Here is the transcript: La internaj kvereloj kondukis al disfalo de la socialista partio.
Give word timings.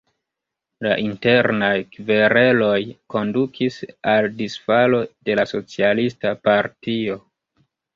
La 0.85 0.95
internaj 1.03 1.69
kvereloj 1.91 2.79
kondukis 3.17 3.79
al 4.17 4.33
disfalo 4.43 5.07
de 5.31 5.41
la 5.41 5.49
socialista 5.57 6.39
partio. 6.51 7.25